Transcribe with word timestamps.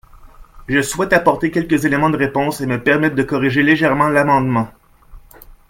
Je 0.67 0.81
souhaite 0.81 1.13
apporter 1.13 1.51
quelques 1.51 1.85
éléments 1.85 2.09
de 2.09 2.17
réponse 2.17 2.59
et 2.59 2.65
me 2.65 2.81
permettre 2.83 3.15
de 3.15 3.21
corriger 3.21 3.61
légèrement 3.61 4.09
l’amendement. 4.09 4.67